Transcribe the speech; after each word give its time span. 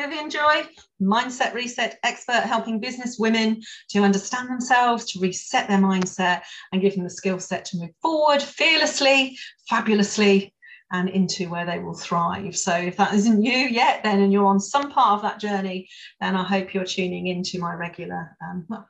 Vivian 0.00 0.30
Joy, 0.30 0.66
mindset 1.02 1.52
reset 1.52 1.98
expert, 2.04 2.44
helping 2.44 2.80
business 2.80 3.18
women 3.18 3.60
to 3.90 4.00
understand 4.00 4.48
themselves, 4.48 5.04
to 5.12 5.20
reset 5.20 5.68
their 5.68 5.78
mindset, 5.78 6.40
and 6.72 6.80
give 6.80 6.94
them 6.94 7.04
the 7.04 7.10
skill 7.10 7.38
set 7.38 7.66
to 7.66 7.76
move 7.76 7.90
forward 8.00 8.40
fearlessly, 8.40 9.36
fabulously, 9.68 10.54
and 10.90 11.10
into 11.10 11.50
where 11.50 11.66
they 11.66 11.80
will 11.80 11.94
thrive. 11.94 12.56
So, 12.56 12.74
if 12.74 12.96
that 12.96 13.12
isn't 13.12 13.44
you 13.44 13.52
yet, 13.52 14.02
then 14.02 14.22
and 14.22 14.32
you're 14.32 14.46
on 14.46 14.58
some 14.58 14.90
part 14.90 15.16
of 15.16 15.22
that 15.22 15.38
journey, 15.38 15.86
then 16.18 16.34
I 16.34 16.44
hope 16.44 16.72
you're 16.72 16.84
tuning 16.84 17.26
into 17.26 17.58
my 17.58 17.74
regular 17.74 18.34
um, 18.42 18.64
well, 18.70 18.88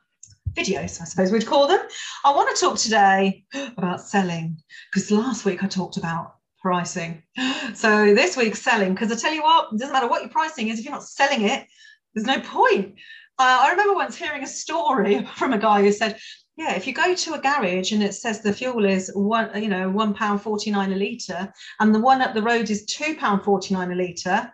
videos, 0.53 1.01
I 1.01 1.05
suppose 1.05 1.29
we'd 1.29 1.45
call 1.45 1.67
them. 1.67 1.81
I 2.23 2.33
want 2.33 2.55
to 2.55 2.61
talk 2.61 2.77
today 2.77 3.43
about 3.53 3.99
selling 3.99 4.57
because 4.89 5.11
last 5.11 5.43
week 5.43 5.61
I 5.61 5.67
talked 5.67 5.97
about 5.97 6.35
pricing. 6.61 7.23
So 7.73 8.13
this 8.13 8.35
week's 8.35 8.61
selling, 8.61 8.93
because 8.93 9.11
I 9.13 9.15
tell 9.15 9.33
you 9.33 9.43
what, 9.43 9.69
it 9.71 9.79
doesn't 9.79 9.93
matter 9.93 10.07
what 10.07 10.21
your 10.21 10.29
pricing 10.29 10.67
is, 10.67 10.77
if 10.77 10.83
you're 10.83 10.93
not 10.93 11.05
selling 11.05 11.43
it, 11.43 11.65
there's 12.13 12.27
no 12.27 12.41
point. 12.41 12.95
Uh, 13.39 13.59
I 13.61 13.71
remember 13.71 13.93
once 13.93 14.17
hearing 14.17 14.43
a 14.43 14.47
story 14.47 15.25
from 15.35 15.53
a 15.53 15.57
guy 15.57 15.81
who 15.81 15.91
said, 15.91 16.19
yeah, 16.57 16.75
if 16.75 16.85
you 16.85 16.93
go 16.93 17.15
to 17.15 17.33
a 17.33 17.39
garage 17.39 17.91
and 17.91 18.03
it 18.03 18.13
says 18.13 18.41
the 18.41 18.51
fuel 18.51 18.85
is 18.85 19.09
one, 19.15 19.49
you 19.61 19.69
know, 19.69 19.89
one 19.89 20.13
pound 20.13 20.41
forty 20.41 20.69
nine 20.69 20.91
a 20.91 20.95
litre, 20.95 21.51
and 21.79 21.95
the 21.95 21.99
one 21.99 22.21
up 22.21 22.33
the 22.33 22.41
road 22.41 22.69
is 22.69 22.85
two 22.85 23.15
pound 23.15 23.43
forty 23.43 23.73
nine 23.73 23.91
a 23.91 23.95
litre, 23.95 24.51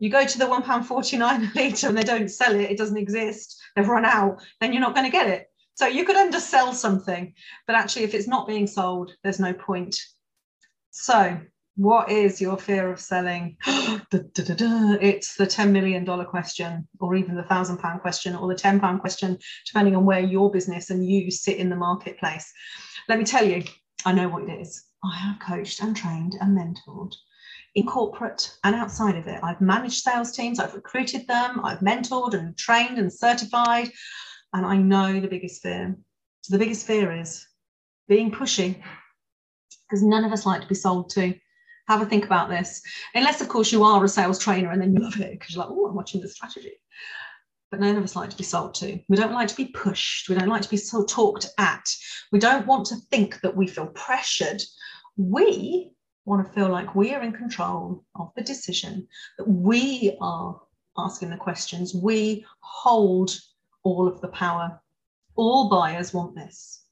you 0.00 0.10
go 0.10 0.26
to 0.26 0.38
the 0.38 0.46
one 0.46 0.62
pound 0.62 0.86
forty 0.86 1.16
nine 1.16 1.44
a 1.54 1.58
litre 1.58 1.88
and 1.88 1.96
they 1.96 2.02
don't 2.02 2.28
sell 2.28 2.54
it, 2.54 2.70
it 2.70 2.78
doesn't 2.78 2.96
exist, 2.96 3.60
they've 3.74 3.88
run 3.88 4.04
out, 4.04 4.42
then 4.60 4.72
you're 4.72 4.82
not 4.82 4.94
going 4.94 5.06
to 5.06 5.12
get 5.12 5.28
it. 5.28 5.46
So 5.74 5.86
you 5.86 6.04
could 6.04 6.16
undersell 6.16 6.74
something, 6.74 7.32
but 7.66 7.76
actually, 7.76 8.02
if 8.02 8.12
it's 8.12 8.28
not 8.28 8.48
being 8.48 8.66
sold, 8.66 9.12
there's 9.22 9.40
no 9.40 9.54
point. 9.54 9.98
So, 10.90 11.40
what 11.76 12.10
is 12.10 12.40
your 12.40 12.58
fear 12.58 12.90
of 12.90 13.00
selling? 13.00 13.56
it's 14.12 15.36
the 15.36 15.46
$10 15.46 15.70
million 15.70 16.04
question, 16.26 16.88
or 16.98 17.14
even 17.14 17.36
the 17.36 17.44
thousand 17.44 17.78
pound 17.78 18.00
question, 18.00 18.34
or 18.34 18.48
the 18.48 18.54
10 18.54 18.80
pound 18.80 19.00
question, 19.00 19.38
depending 19.66 19.94
on 19.94 20.04
where 20.04 20.20
your 20.20 20.50
business 20.50 20.90
and 20.90 21.08
you 21.08 21.30
sit 21.30 21.58
in 21.58 21.70
the 21.70 21.76
marketplace. 21.76 22.52
Let 23.08 23.18
me 23.18 23.24
tell 23.24 23.46
you, 23.46 23.62
I 24.04 24.12
know 24.12 24.28
what 24.28 24.42
it 24.42 24.60
is. 24.60 24.84
I 25.04 25.16
have 25.16 25.40
coached 25.40 25.80
and 25.80 25.96
trained 25.96 26.36
and 26.40 26.58
mentored 26.58 27.14
in 27.74 27.86
corporate 27.86 28.52
and 28.64 28.74
outside 28.74 29.16
of 29.16 29.28
it. 29.28 29.40
I've 29.42 29.60
managed 29.60 30.02
sales 30.02 30.32
teams, 30.32 30.58
I've 30.58 30.74
recruited 30.74 31.26
them, 31.28 31.64
I've 31.64 31.78
mentored 31.78 32.34
and 32.34 32.56
trained 32.58 32.98
and 32.98 33.12
certified, 33.12 33.90
and 34.52 34.66
I 34.66 34.76
know 34.76 35.20
the 35.20 35.28
biggest 35.28 35.62
fear. 35.62 35.96
The 36.48 36.58
biggest 36.58 36.84
fear 36.84 37.12
is 37.12 37.46
being 38.08 38.32
pushy 38.32 38.82
because 39.88 40.02
none 40.02 40.24
of 40.24 40.32
us 40.32 40.46
like 40.46 40.62
to 40.62 40.68
be 40.68 40.74
sold 40.74 41.10
to. 41.10 41.34
Have 41.88 42.02
a 42.02 42.06
think 42.06 42.24
about 42.24 42.48
this. 42.48 42.82
Unless, 43.16 43.40
of 43.40 43.48
course, 43.48 43.72
you 43.72 43.82
are 43.82 44.04
a 44.04 44.08
sales 44.08 44.38
trainer 44.38 44.70
and 44.70 44.80
then 44.80 44.94
you 44.94 45.00
love 45.00 45.18
it 45.20 45.32
because 45.32 45.54
you're 45.54 45.64
like, 45.64 45.72
oh, 45.72 45.86
I'm 45.86 45.96
watching 45.96 46.20
the 46.20 46.28
strategy. 46.28 46.74
But 47.68 47.80
none 47.80 47.96
of 47.96 48.04
us 48.04 48.14
like 48.14 48.30
to 48.30 48.36
be 48.36 48.44
sold 48.44 48.74
to. 48.76 49.00
We 49.08 49.16
don't 49.16 49.32
like 49.32 49.48
to 49.48 49.56
be 49.56 49.66
pushed. 49.66 50.28
We 50.28 50.36
don't 50.36 50.48
like 50.48 50.62
to 50.62 50.70
be 50.70 50.76
so 50.76 51.04
talked 51.04 51.48
at. 51.58 51.84
We 52.30 52.38
don't 52.38 52.66
want 52.66 52.86
to 52.86 52.96
think 53.10 53.40
that 53.40 53.56
we 53.56 53.66
feel 53.66 53.88
pressured. 53.88 54.62
We 55.16 55.90
want 56.26 56.46
to 56.46 56.52
feel 56.52 56.68
like 56.68 56.94
we 56.94 57.12
are 57.12 57.22
in 57.22 57.32
control 57.32 58.04
of 58.14 58.30
the 58.36 58.42
decision, 58.42 59.06
that 59.38 59.48
we 59.48 60.16
are 60.20 60.60
asking 60.96 61.30
the 61.30 61.36
questions, 61.36 61.94
we 61.94 62.46
hold 62.60 63.36
all 63.82 64.06
of 64.06 64.20
the 64.20 64.28
power. 64.28 64.80
All 65.36 65.68
buyers 65.68 66.12
want 66.12 66.34
this. 66.34 66.84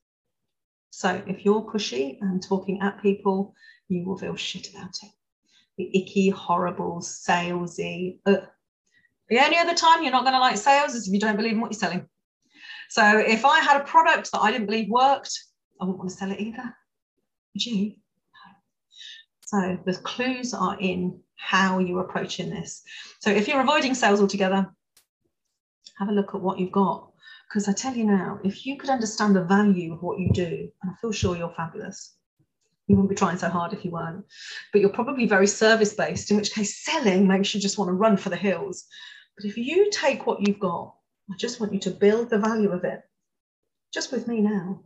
So 0.99 1.23
if 1.29 1.45
you're 1.45 1.63
pushy 1.63 2.19
and 2.23 2.43
talking 2.43 2.81
at 2.83 3.01
people, 3.01 3.55
you 3.89 4.05
will 4.05 4.19
feel 4.19 4.35
shit 4.35 4.71
about 4.71 4.97
it. 5.01 5.11
The 5.77 5.97
icky, 5.97 6.29
horrible, 6.29 7.01
salesy. 7.01 8.19
Uh. 8.27 8.39
The 9.31 9.39
only 9.39 9.59
other 9.59 9.77
time 9.77 10.03
you're 10.03 10.11
not 10.11 10.25
going 10.25 10.35
to 10.35 10.41
like 10.41 10.57
sales 10.57 10.97
is 10.97 11.07
if 11.07 11.15
you 11.15 11.21
don't 11.21 11.37
believe 11.37 11.53
in 11.53 11.61
what 11.61 11.71
you're 11.71 11.79
selling. 11.79 12.09
So 12.89 13.17
if 13.17 13.45
I 13.45 13.61
had 13.61 13.81
a 13.81 13.85
product 13.85 14.33
that 14.33 14.41
I 14.41 14.51
didn't 14.51 14.67
believe 14.67 14.89
worked, 14.89 15.39
I 15.81 15.85
wouldn't 15.85 15.99
want 15.99 16.11
to 16.11 16.17
sell 16.17 16.33
it 16.33 16.41
either. 16.41 16.75
Would 17.55 17.65
you? 17.65 17.93
So 19.47 19.79
the 19.87 19.95
clues 19.99 20.53
are 20.53 20.77
in 20.81 21.21
how 21.37 21.79
you're 21.79 22.01
approaching 22.01 22.51
this. 22.51 22.83
So 23.21 23.31
if 23.31 23.47
you're 23.47 23.61
avoiding 23.61 23.95
sales 23.95 24.21
altogether, 24.21 24.67
have 26.01 26.09
a 26.09 26.13
look 26.13 26.35
at 26.35 26.41
what 26.41 26.59
you've 26.59 26.73
got. 26.73 27.13
Because 27.49 27.67
I 27.67 27.73
tell 27.73 27.95
you 27.95 28.05
now, 28.05 28.41
if 28.45 28.67
you 28.67 28.77
could 28.77 28.91
understand 28.91 29.35
the 29.35 29.45
value 29.45 29.95
of 29.95 30.03
what 30.03 30.19
you 30.19 30.31
do, 30.33 30.71
and 30.83 30.91
I 30.91 30.95
feel 31.01 31.13
sure 31.13 31.37
you're 31.37 31.55
fabulous, 31.57 32.15
you 32.87 32.97
wouldn't 32.97 33.11
be 33.11 33.17
trying 33.17 33.39
so 33.39 33.49
hard 33.49 33.73
if 33.73 33.85
you 33.85 33.91
weren't. 33.91 34.25
But 34.73 34.81
you're 34.81 34.91
probably 34.91 35.27
very 35.27 35.47
service 35.47 35.95
based, 35.95 36.31
in 36.31 36.37
which 36.37 36.53
case 36.53 36.85
selling 36.85 37.27
makes 37.27 37.55
you 37.55 37.61
just 37.61 37.79
want 37.79 37.89
to 37.89 37.95
run 37.95 38.17
for 38.17 38.29
the 38.29 38.37
hills. 38.37 38.85
But 39.37 39.47
if 39.47 39.57
you 39.57 39.91
take 39.91 40.27
what 40.27 40.47
you've 40.47 40.59
got, 40.59 40.95
I 41.31 41.37
just 41.39 41.61
want 41.61 41.73
you 41.73 41.81
to 41.81 41.91
build 41.91 42.29
the 42.29 42.39
value 42.39 42.71
of 42.71 42.85
it. 42.85 43.03
Just 43.93 44.13
with 44.13 44.27
me 44.27 44.41
now. 44.41 44.81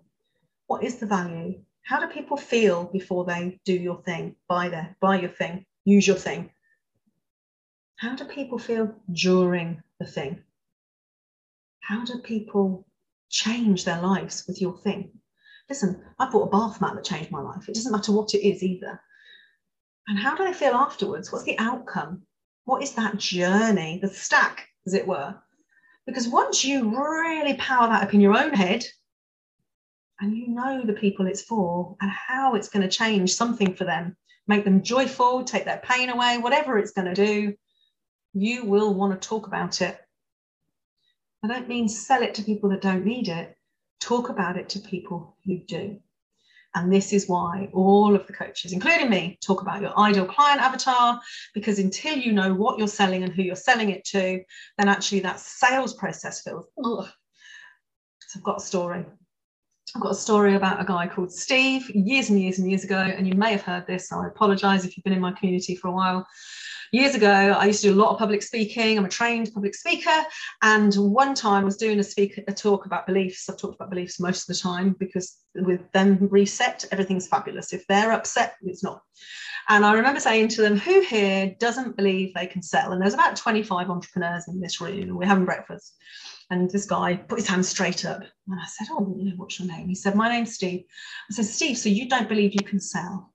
What 0.66 0.84
is 0.84 0.96
the 0.96 1.06
value? 1.06 1.60
How 1.82 2.00
do 2.00 2.06
people 2.06 2.36
feel 2.36 2.84
before 2.84 3.24
they 3.24 3.60
do 3.64 3.72
your 3.72 4.02
thing, 4.02 4.36
buy 4.48 4.68
their, 4.68 4.96
buy 5.00 5.20
your 5.20 5.30
thing, 5.30 5.66
use 5.84 6.06
your 6.06 6.16
thing? 6.16 6.50
How 7.96 8.14
do 8.14 8.24
people 8.24 8.58
feel 8.58 8.94
during 9.12 9.82
the 9.98 10.06
thing? 10.06 10.42
How 11.82 12.04
do 12.04 12.18
people 12.18 12.86
change 13.28 13.84
their 13.84 14.00
lives 14.00 14.44
with 14.46 14.60
your 14.60 14.78
thing? 14.78 15.10
Listen, 15.68 16.02
I 16.18 16.30
bought 16.30 16.46
a 16.46 16.50
bath 16.50 16.80
mat 16.80 16.94
that 16.94 17.04
changed 17.04 17.30
my 17.30 17.40
life. 17.40 17.68
It 17.68 17.74
doesn't 17.74 17.92
matter 17.92 18.12
what 18.12 18.34
it 18.34 18.46
is 18.46 18.62
either. 18.62 19.00
And 20.06 20.18
how 20.18 20.34
do 20.34 20.44
they 20.44 20.52
feel 20.52 20.74
afterwards? 20.74 21.30
What's 21.30 21.44
the 21.44 21.58
outcome? 21.58 22.22
What 22.64 22.82
is 22.82 22.94
that 22.94 23.18
journey, 23.18 23.98
the 24.00 24.08
stack, 24.08 24.68
as 24.86 24.94
it 24.94 25.06
were? 25.06 25.34
Because 26.06 26.28
once 26.28 26.64
you 26.64 26.96
really 26.96 27.54
power 27.54 27.88
that 27.88 28.04
up 28.04 28.14
in 28.14 28.20
your 28.20 28.36
own 28.36 28.52
head, 28.52 28.84
and 30.20 30.36
you 30.36 30.48
know 30.48 30.84
the 30.84 30.92
people 30.92 31.26
it's 31.26 31.42
for 31.42 31.96
and 32.00 32.10
how 32.10 32.54
it's 32.54 32.68
going 32.68 32.88
to 32.88 32.96
change 32.96 33.34
something 33.34 33.74
for 33.74 33.84
them, 33.84 34.16
make 34.46 34.64
them 34.64 34.82
joyful, 34.82 35.42
take 35.42 35.64
their 35.64 35.82
pain 35.84 36.10
away, 36.10 36.38
whatever 36.38 36.78
it's 36.78 36.92
going 36.92 37.12
to 37.12 37.14
do, 37.14 37.54
you 38.34 38.64
will 38.64 38.94
want 38.94 39.20
to 39.20 39.28
talk 39.28 39.48
about 39.48 39.82
it 39.82 39.98
I 41.42 41.48
don't 41.48 41.68
mean 41.68 41.88
sell 41.88 42.22
it 42.22 42.34
to 42.34 42.42
people 42.42 42.70
that 42.70 42.82
don't 42.82 43.04
need 43.04 43.28
it, 43.28 43.56
talk 44.00 44.28
about 44.28 44.56
it 44.56 44.68
to 44.70 44.80
people 44.80 45.36
who 45.44 45.58
do. 45.58 45.98
And 46.74 46.90
this 46.90 47.12
is 47.12 47.28
why 47.28 47.68
all 47.74 48.14
of 48.14 48.26
the 48.26 48.32
coaches, 48.32 48.72
including 48.72 49.10
me, 49.10 49.38
talk 49.44 49.60
about 49.60 49.82
your 49.82 49.98
ideal 49.98 50.24
client 50.24 50.60
avatar, 50.60 51.20
because 51.52 51.78
until 51.78 52.16
you 52.16 52.32
know 52.32 52.54
what 52.54 52.78
you're 52.78 52.88
selling 52.88 53.24
and 53.24 53.32
who 53.32 53.42
you're 53.42 53.56
selling 53.56 53.90
it 53.90 54.04
to, 54.06 54.42
then 54.78 54.88
actually 54.88 55.20
that 55.20 55.40
sales 55.40 55.92
process 55.94 56.42
feels, 56.42 56.66
ugh. 56.82 57.08
So 58.28 58.38
I've 58.38 58.44
got 58.44 58.62
a 58.62 58.64
story. 58.64 59.04
I've 59.94 60.02
got 60.02 60.12
a 60.12 60.16
story 60.16 60.54
about 60.54 60.80
a 60.80 60.84
guy 60.84 61.06
called 61.06 61.32
Steve 61.32 61.90
years 61.90 62.30
and 62.30 62.40
years 62.40 62.58
and 62.58 62.68
years 62.68 62.84
ago, 62.84 62.98
and 62.98 63.28
you 63.28 63.34
may 63.34 63.52
have 63.52 63.62
heard 63.62 63.86
this. 63.86 64.08
So 64.08 64.20
I 64.20 64.26
apologize 64.26 64.84
if 64.84 64.96
you've 64.96 65.04
been 65.04 65.12
in 65.12 65.20
my 65.20 65.32
community 65.32 65.76
for 65.76 65.88
a 65.88 65.92
while 65.92 66.26
years 66.92 67.14
ago, 67.14 67.56
I 67.58 67.64
used 67.64 67.80
to 67.82 67.88
do 67.88 67.94
a 67.94 68.00
lot 68.00 68.12
of 68.12 68.18
public 68.18 68.42
speaking. 68.42 68.98
I'm 68.98 69.06
a 69.06 69.08
trained 69.08 69.50
public 69.52 69.74
speaker. 69.74 70.24
And 70.60 70.94
one 70.94 71.34
time 71.34 71.62
I 71.62 71.64
was 71.64 71.78
doing 71.78 71.98
a 71.98 72.04
a 72.46 72.52
talk 72.52 72.86
about 72.86 73.06
beliefs. 73.06 73.48
I've 73.48 73.56
talked 73.56 73.76
about 73.76 73.90
beliefs 73.90 74.20
most 74.20 74.48
of 74.48 74.54
the 74.54 74.60
time 74.60 74.94
because 75.00 75.38
with 75.54 75.90
them 75.92 76.28
reset, 76.30 76.84
everything's 76.92 77.26
fabulous. 77.26 77.72
If 77.72 77.86
they're 77.86 78.12
upset, 78.12 78.54
it's 78.62 78.84
not. 78.84 79.02
And 79.68 79.84
I 79.84 79.94
remember 79.94 80.20
saying 80.20 80.48
to 80.48 80.62
them, 80.62 80.76
who 80.76 81.00
here 81.00 81.54
doesn't 81.58 81.96
believe 81.96 82.34
they 82.34 82.46
can 82.46 82.62
sell? 82.62 82.92
And 82.92 83.00
there's 83.00 83.14
about 83.14 83.36
25 83.36 83.90
entrepreneurs 83.90 84.48
in 84.48 84.60
this 84.60 84.80
room, 84.80 85.02
and 85.02 85.16
we're 85.16 85.26
having 85.26 85.44
breakfast. 85.44 85.96
And 86.50 86.70
this 86.70 86.84
guy 86.84 87.14
put 87.16 87.38
his 87.38 87.48
hand 87.48 87.64
straight 87.64 88.04
up. 88.04 88.20
And 88.20 88.60
I 88.60 88.66
said, 88.66 88.88
Oh, 88.90 89.14
you 89.16 89.30
know, 89.30 89.36
what's 89.36 89.58
your 89.58 89.68
name? 89.68 89.88
He 89.88 89.94
said, 89.94 90.14
My 90.14 90.28
name's 90.28 90.54
Steve. 90.54 90.84
I 91.30 91.34
said, 91.34 91.46
Steve, 91.46 91.78
so 91.78 91.88
you 91.88 92.08
don't 92.08 92.28
believe 92.28 92.52
you 92.52 92.64
can 92.66 92.80
sell? 92.80 93.32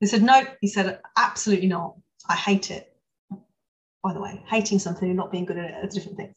He 0.00 0.06
said, 0.06 0.22
No. 0.22 0.44
He 0.60 0.68
said, 0.68 1.00
Absolutely 1.16 1.68
not. 1.68 1.96
I 2.28 2.36
hate 2.36 2.70
it. 2.70 2.94
By 4.02 4.12
the 4.12 4.20
way, 4.20 4.42
hating 4.48 4.80
something 4.80 5.08
and 5.08 5.16
not 5.16 5.30
being 5.30 5.44
good 5.44 5.58
at 5.58 5.70
it 5.70 5.84
are 5.84 5.88
different 5.88 6.18
things. 6.18 6.34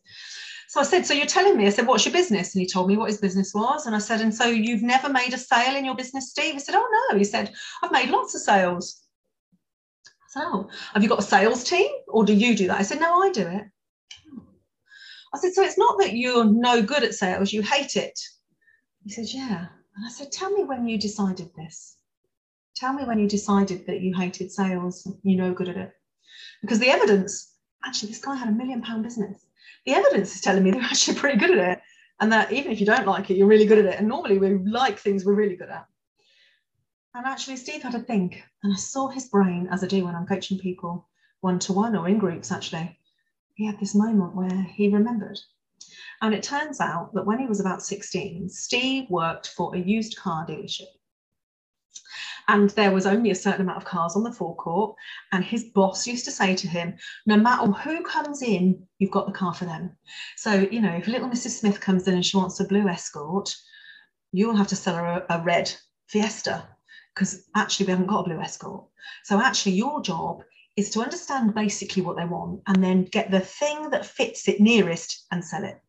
So 0.69 0.80
I 0.80 0.83
said, 0.83 1.06
So 1.06 1.13
you're 1.13 1.25
telling 1.25 1.57
me? 1.57 1.66
I 1.66 1.69
said, 1.69 1.88
What's 1.88 2.06
your 2.06 2.13
business? 2.13 2.54
And 2.54 2.62
he 2.62 2.68
told 2.68 2.88
me 2.88 2.95
what 2.95 3.10
his 3.10 3.19
business 3.19 3.54
was. 3.54 3.86
And 3.86 3.95
I 3.95 4.00
said, 4.00 4.21
And 4.21 4.33
so 4.33 4.45
you've 4.45 4.83
never 4.83 5.10
made 5.10 5.33
a 5.33 5.38
sale 5.38 5.75
in 5.75 5.83
your 5.83 5.95
business, 5.95 6.30
Steve? 6.30 6.54
He 6.54 6.60
said, 6.60 6.75
Oh, 6.75 7.07
no. 7.12 7.18
He 7.18 7.24
said, 7.24 7.51
I've 7.81 7.92
made 7.92 8.10
lots 8.10 8.36
of 8.36 8.42
sales. 8.42 9.05
Oh, 10.35 10.69
have 10.93 11.03
you 11.03 11.09
got 11.09 11.19
a 11.19 11.23
sales 11.23 11.63
team 11.63 11.89
or 12.07 12.25
do 12.25 12.33
you 12.33 12.55
do 12.55 12.67
that? 12.67 12.79
I 12.79 12.83
said, 12.83 12.99
No, 12.99 13.21
I 13.21 13.31
do 13.31 13.47
it. 13.47 13.63
I 15.33 15.37
said, 15.37 15.53
So 15.53 15.63
it's 15.63 15.77
not 15.77 15.97
that 15.99 16.13
you're 16.13 16.45
no 16.45 16.81
good 16.81 17.03
at 17.03 17.13
sales, 17.13 17.53
you 17.53 17.61
hate 17.61 17.95
it. 17.95 18.19
He 19.03 19.11
said, 19.11 19.25
Yeah. 19.27 19.67
And 19.95 20.05
I 20.05 20.09
said, 20.09 20.31
Tell 20.31 20.51
me 20.51 20.63
when 20.63 20.87
you 20.87 20.97
decided 20.97 21.49
this. 21.55 21.97
Tell 22.75 22.93
me 22.93 23.05
when 23.05 23.19
you 23.19 23.27
decided 23.27 23.87
that 23.87 24.01
you 24.01 24.13
hated 24.13 24.51
sales, 24.51 25.07
you're 25.23 25.41
no 25.41 25.53
good 25.53 25.69
at 25.69 25.77
it. 25.77 25.91
Because 26.61 26.79
the 26.79 26.89
evidence, 26.89 27.55
actually, 27.85 28.09
this 28.09 28.19
guy 28.19 28.35
had 28.35 28.49
a 28.49 28.51
million 28.51 28.81
pound 28.81 29.03
business. 29.03 29.45
The 29.85 29.93
evidence 29.93 30.35
is 30.35 30.41
telling 30.41 30.63
me 30.63 30.71
they're 30.71 30.81
actually 30.91 31.17
pretty 31.17 31.37
good 31.37 31.57
at 31.57 31.77
it. 31.77 31.81
And 32.19 32.31
that 32.31 32.51
even 32.51 32.71
if 32.71 32.79
you 32.79 32.85
don't 32.85 33.07
like 33.07 33.29
it, 33.29 33.35
you're 33.35 33.47
really 33.47 33.65
good 33.65 33.79
at 33.79 33.85
it. 33.85 33.99
And 33.99 34.07
normally 34.07 34.37
we 34.37 34.57
like 34.69 34.99
things 34.99 35.25
we're 35.25 35.35
really 35.35 35.55
good 35.55 35.69
at. 35.69 35.85
And 37.15 37.25
actually, 37.25 37.56
Steve 37.56 37.81
had 37.81 37.95
a 37.95 38.00
think, 38.00 38.44
and 38.62 38.73
I 38.73 38.75
saw 38.75 39.07
his 39.07 39.29
brain 39.29 39.69
as 39.71 39.81
I 39.81 39.88
do 39.88 40.03
when 40.03 40.15
I'm 40.15 40.27
coaching 40.27 40.59
people 40.59 41.07
one 41.39 41.59
to 41.59 41.71
one 41.71 41.95
or 41.95 42.09
in 42.09 42.17
groups, 42.17 42.51
actually. 42.51 43.00
he 43.53 43.65
had 43.65 43.79
this 43.79 43.95
moment 43.95 44.35
where 44.35 44.63
he 44.63 44.89
remembered. 44.89 45.39
And 46.21 46.33
it 46.33 46.44
turns 46.44 46.81
out 46.81 47.13
that 47.13 47.25
when 47.25 47.39
he 47.39 47.47
was 47.47 47.62
about 47.62 47.81
16, 47.81 48.50
Steve 48.50 49.09
worked 49.09 49.47
for 49.47 49.73
a 49.73 49.79
used 49.79 50.17
car 50.17 50.45
dealership. 50.45 50.89
And 52.50 52.71
there 52.71 52.91
was 52.91 53.06
only 53.06 53.31
a 53.31 53.35
certain 53.35 53.61
amount 53.61 53.77
of 53.77 53.85
cars 53.85 54.18
on 54.18 54.23
the 54.23 54.33
forecourt. 54.33 54.97
And 55.31 55.45
his 55.45 55.63
boss 55.73 56.06
used 56.06 56.25
to 56.25 56.31
say 56.31 56.53
to 56.53 56.68
him, 56.68 56.97
no 57.25 57.38
matter 57.38 57.71
who 57.71 58.03
comes 58.03 58.41
in, 58.41 58.85
you've 59.00 59.11
got 59.11 59.25
the 59.25 59.31
car 59.31 59.53
for 59.53 59.63
them. 59.63 59.95
So, 60.35 60.68
you 60.69 60.81
know, 60.81 60.94
if 60.94 61.07
little 61.07 61.29
Mrs. 61.29 61.59
Smith 61.59 61.79
comes 61.79 62.09
in 62.09 62.15
and 62.15 62.25
she 62.25 62.35
wants 62.35 62.59
a 62.59 62.65
blue 62.65 62.89
escort, 62.89 63.56
you'll 64.33 64.57
have 64.57 64.68
to 64.68 64.75
sell 64.75 64.95
her 64.95 65.25
a, 65.29 65.39
a 65.39 65.41
red 65.41 65.73
Fiesta 66.07 66.75
because 67.15 67.47
actually 67.56 67.85
we 67.85 67.91
haven't 67.91 68.07
got 68.07 68.21
a 68.21 68.23
blue 68.23 68.41
escort. 68.41 68.83
So 69.23 69.39
actually 69.41 69.73
your 69.73 70.01
job 70.01 70.44
is 70.75 70.89
to 70.91 71.01
understand 71.01 71.56
basically 71.56 72.01
what 72.01 72.17
they 72.17 72.25
want 72.25 72.62
and 72.67 72.83
then 72.83 73.06
get 73.06 73.31
the 73.31 73.39
thing 73.39 73.89
that 73.91 74.06
fits 74.06 74.47
it 74.50 74.59
nearest 74.59 75.25
and 75.31 75.44
sell 75.44 75.63
it. 75.63 75.81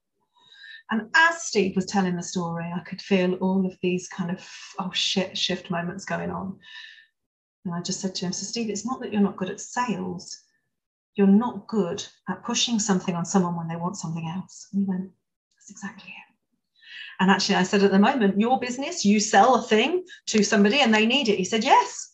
And 0.90 1.10
as 1.16 1.42
Steve 1.42 1.74
was 1.74 1.86
telling 1.86 2.14
the 2.14 2.22
story, 2.22 2.72
I 2.72 2.78
could 2.80 3.02
feel 3.02 3.34
all 3.34 3.66
of 3.66 3.76
these 3.82 4.08
kind 4.08 4.30
of, 4.30 4.48
oh 4.78 4.92
shit, 4.92 5.36
shift 5.36 5.68
moments 5.68 6.04
going 6.04 6.30
on. 6.30 6.56
And 7.64 7.74
I 7.74 7.82
just 7.82 8.00
said 8.00 8.14
to 8.16 8.26
him, 8.26 8.32
So, 8.32 8.46
Steve, 8.46 8.70
it's 8.70 8.86
not 8.86 9.00
that 9.00 9.12
you're 9.12 9.20
not 9.20 9.36
good 9.36 9.50
at 9.50 9.60
sales, 9.60 10.44
you're 11.16 11.26
not 11.26 11.66
good 11.66 12.06
at 12.28 12.44
pushing 12.44 12.78
something 12.78 13.16
on 13.16 13.24
someone 13.24 13.56
when 13.56 13.66
they 13.66 13.74
want 13.74 13.96
something 13.96 14.28
else. 14.28 14.68
And 14.72 14.84
he 14.84 14.88
went, 14.88 15.10
That's 15.56 15.72
exactly 15.72 16.10
it. 16.10 16.25
And 17.20 17.30
actually, 17.30 17.56
I 17.56 17.62
said, 17.62 17.82
At 17.82 17.90
the 17.90 17.98
moment, 17.98 18.40
your 18.40 18.58
business, 18.58 19.04
you 19.04 19.20
sell 19.20 19.54
a 19.56 19.62
thing 19.62 20.04
to 20.26 20.42
somebody 20.42 20.80
and 20.80 20.92
they 20.92 21.06
need 21.06 21.28
it. 21.28 21.38
He 21.38 21.44
said, 21.44 21.64
Yes. 21.64 22.12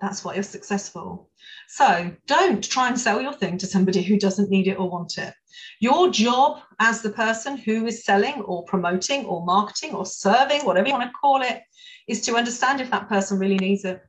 That's 0.00 0.24
why 0.24 0.34
you're 0.34 0.42
successful. 0.42 1.30
So 1.68 2.10
don't 2.26 2.68
try 2.68 2.88
and 2.88 2.98
sell 2.98 3.20
your 3.20 3.32
thing 3.32 3.56
to 3.58 3.66
somebody 3.66 4.02
who 4.02 4.18
doesn't 4.18 4.50
need 4.50 4.66
it 4.66 4.78
or 4.78 4.90
want 4.90 5.16
it. 5.16 5.32
Your 5.80 6.10
job 6.10 6.60
as 6.80 7.02
the 7.02 7.10
person 7.10 7.56
who 7.56 7.86
is 7.86 8.04
selling 8.04 8.42
or 8.42 8.64
promoting 8.64 9.24
or 9.26 9.44
marketing 9.44 9.94
or 9.94 10.04
serving, 10.04 10.62
whatever 10.62 10.88
you 10.88 10.94
want 10.94 11.08
to 11.08 11.18
call 11.20 11.42
it, 11.42 11.62
is 12.08 12.20
to 12.22 12.34
understand 12.34 12.80
if 12.80 12.90
that 12.90 13.08
person 13.08 13.38
really 13.38 13.58
needs 13.58 13.84
it. 13.84 14.00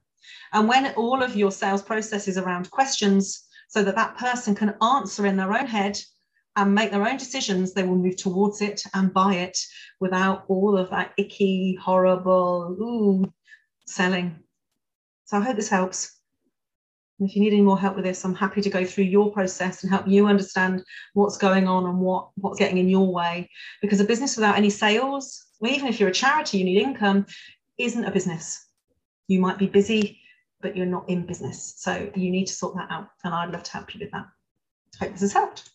And 0.54 0.68
when 0.68 0.94
all 0.95 1.22
of 1.22 1.36
your 1.36 1.51
sales 1.51 1.84
process 1.84 2.28
is 2.28 2.38
around 2.38 2.72
questions, 2.72 3.48
so 3.68 3.84
that 3.84 3.95
that 3.95 4.18
person 4.18 4.56
can 4.56 4.75
answer 4.81 5.25
in 5.25 5.36
their 5.36 5.54
own 5.54 5.68
head 5.68 6.00
and 6.57 6.74
make 6.74 6.89
their 6.89 7.07
own 7.07 7.18
decisions, 7.18 7.71
they 7.71 7.83
will 7.83 7.95
move 7.95 8.18
towards 8.18 8.62
it 8.62 8.83
and 8.95 9.13
buy 9.13 9.36
it 9.36 9.57
without 10.00 10.44
all 10.48 10.75
of 10.75 10.89
that 10.89 11.13
icky, 11.18 11.77
horrible, 11.80 12.75
ooh, 12.81 13.31
selling. 13.86 14.36
So 15.25 15.38
I 15.38 15.42
hope 15.42 15.56
this 15.56 15.69
helps. 15.69 16.19
And 17.19 17.30
if 17.30 17.36
you 17.36 17.44
need 17.44 17.54
any 17.54 17.62
more 17.62 17.80
help 17.80 17.95
with 17.95 18.06
this, 18.06 18.25
I'm 18.25 18.33
happy 18.33 18.62
to 18.62 18.69
go 18.71 18.83
through 18.86 19.06
your 19.06 19.31
process 19.31 19.83
and 19.83 19.92
help 19.92 20.07
you 20.07 20.25
understand 20.25 20.83
what's 21.13 21.38
going 21.38 21.68
on 21.68 21.86
and 21.86 22.00
what, 22.00 22.30
what's 22.36 22.60
getting 22.60 22.80
in 22.80 22.89
your 22.89 23.12
way. 23.13 23.50
Because 23.81 24.00
a 24.00 24.06
business 24.06 24.36
without 24.36 24.57
any 24.57 24.71
sales, 24.71 25.45
or 25.60 25.69
even 25.69 25.88
if 25.88 26.00
you're 26.00 26.10
a 26.10 26.13
charity, 26.13 26.57
you 26.57 26.65
need 26.65 26.81
income, 26.81 27.27
isn't 27.77 28.06
a 28.06 28.12
business. 28.12 28.68
You 29.27 29.39
might 29.39 29.60
be 29.60 29.68
busy, 29.68 30.19
but 30.62 30.75
you're 30.75 30.88
not 30.88 31.07
in 31.07 31.27
business. 31.27 31.75
So 31.77 32.10
you 32.15 32.31
need 32.31 32.48
to 32.48 32.53
sort 32.53 32.75
that 32.75 32.89
out. 32.89 33.10
And 33.24 33.33
I'd 33.33 33.51
love 33.51 33.63
to 33.63 33.71
help 33.71 33.94
you 33.94 34.00
with 34.00 34.12
that. 34.12 34.25
Hope 35.00 35.12
this 35.12 35.21
has 35.21 35.33
helped. 35.33 35.69